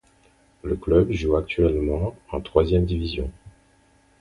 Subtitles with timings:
[0.63, 3.29] Le club joue actuellement en troisième division.